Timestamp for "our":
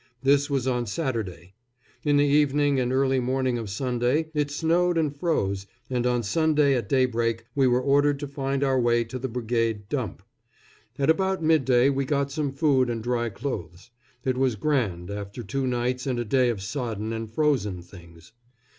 8.63-8.79